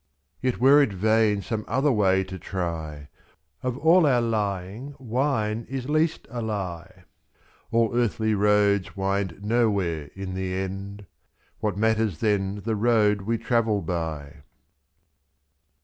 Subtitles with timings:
[0.41, 3.09] Yet were it vain some other way to try,
[3.61, 7.05] Of all our lying wine is least a lie, /as.
[7.69, 11.05] All earthly roads wind nowhere in the end,—
[11.59, 14.37] What matters then the road we travel by